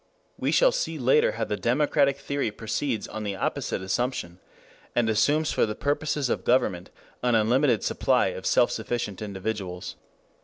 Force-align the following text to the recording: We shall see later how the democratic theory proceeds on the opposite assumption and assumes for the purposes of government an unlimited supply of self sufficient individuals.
We 0.35 0.51
shall 0.51 0.71
see 0.71 0.97
later 0.97 1.33
how 1.33 1.43
the 1.43 1.55
democratic 1.55 2.17
theory 2.17 2.49
proceeds 2.49 3.07
on 3.07 3.23
the 3.23 3.35
opposite 3.35 3.83
assumption 3.83 4.39
and 4.95 5.07
assumes 5.07 5.51
for 5.51 5.67
the 5.67 5.75
purposes 5.75 6.27
of 6.27 6.43
government 6.43 6.89
an 7.21 7.35
unlimited 7.35 7.83
supply 7.83 8.29
of 8.29 8.47
self 8.47 8.71
sufficient 8.71 9.21
individuals. 9.21 9.95